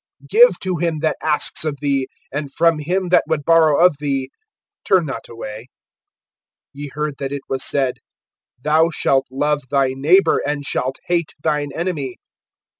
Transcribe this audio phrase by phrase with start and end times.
[0.33, 4.31] (42)Give to him that asks of thee, and from him that would borrow of thee
[4.83, 5.67] turn not away.
[6.75, 7.99] (43)Ye heard that it was said:
[8.63, 12.17] Thou shalt love thy neighbor, and shalt hate thine enemy.